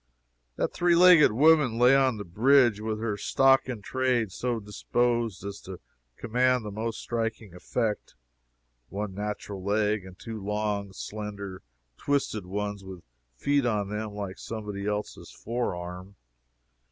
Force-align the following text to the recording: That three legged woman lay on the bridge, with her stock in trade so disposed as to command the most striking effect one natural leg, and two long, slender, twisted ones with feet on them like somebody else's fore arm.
That 0.55 0.73
three 0.73 0.95
legged 0.95 1.31
woman 1.31 1.77
lay 1.77 1.95
on 1.95 2.17
the 2.17 2.23
bridge, 2.23 2.79
with 2.79 2.99
her 2.99 3.17
stock 3.17 3.69
in 3.69 3.83
trade 3.83 4.31
so 4.31 4.59
disposed 4.59 5.45
as 5.45 5.59
to 5.61 5.79
command 6.17 6.65
the 6.65 6.71
most 6.71 6.99
striking 6.99 7.53
effect 7.53 8.15
one 8.89 9.13
natural 9.13 9.63
leg, 9.63 10.03
and 10.03 10.17
two 10.17 10.43
long, 10.43 10.91
slender, 10.91 11.61
twisted 11.99 12.47
ones 12.47 12.83
with 12.83 13.03
feet 13.35 13.67
on 13.67 13.89
them 13.89 14.13
like 14.15 14.39
somebody 14.39 14.87
else's 14.87 15.29
fore 15.29 15.75
arm. 15.75 16.15